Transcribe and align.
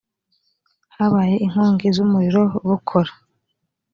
habaye 0.95 1.35
inkongi 1.45 1.87
z’umuriro 1.95 2.43
bukora 2.67 3.11